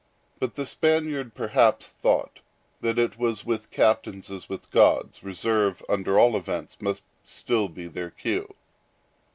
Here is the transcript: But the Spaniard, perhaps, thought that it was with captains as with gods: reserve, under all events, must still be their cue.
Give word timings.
But 0.39 0.55
the 0.55 0.65
Spaniard, 0.65 1.35
perhaps, 1.35 1.85
thought 1.89 2.39
that 2.79 2.97
it 2.97 3.19
was 3.19 3.45
with 3.45 3.69
captains 3.69 4.31
as 4.31 4.49
with 4.49 4.71
gods: 4.71 5.21
reserve, 5.23 5.83
under 5.87 6.17
all 6.17 6.35
events, 6.35 6.81
must 6.81 7.03
still 7.23 7.69
be 7.69 7.85
their 7.87 8.09
cue. 8.09 8.51